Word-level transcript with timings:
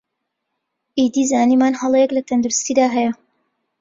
ئیدی 0.97 1.23
زانیمان 1.31 1.73
هەڵەیەک 1.81 2.11
لە 2.17 2.21
تەندروستیدا 2.27 2.87
هەیە 2.95 3.11